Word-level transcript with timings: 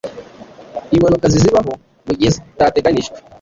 Impanuka 0.95 1.25
zizabaho 1.33 1.73
mugihe 2.05 2.29
zitateganijwe 2.35 3.17